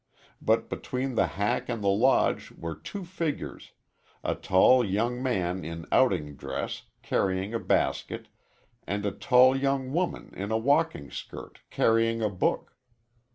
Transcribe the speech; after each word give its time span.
But 0.41 0.67
between 0.67 1.13
the 1.13 1.27
hack 1.37 1.69
and 1.69 1.83
the 1.83 1.87
Lodge 1.87 2.49
were 2.53 2.73
two 2.73 3.05
figures 3.05 3.73
a 4.23 4.33
tall 4.33 4.83
young 4.83 5.21
man 5.21 5.63
in 5.63 5.85
outing 5.91 6.33
dress, 6.35 6.87
carrying 7.03 7.53
a 7.53 7.59
basket, 7.59 8.27
and 8.87 9.05
a 9.05 9.11
tall 9.11 9.55
young 9.55 9.93
woman 9.93 10.33
in 10.35 10.49
a 10.49 10.57
walking 10.57 11.11
skirt, 11.11 11.59
carrying 11.69 12.23
a 12.23 12.31
book. 12.31 12.75